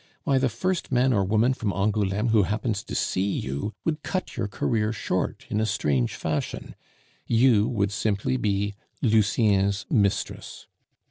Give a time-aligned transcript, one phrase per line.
[0.23, 4.35] Why, the first man or woman from Angouleme who happens to see you would cut
[4.35, 6.73] your career short in a strange fashion.
[7.27, 10.65] You would simply be Lucien's mistress.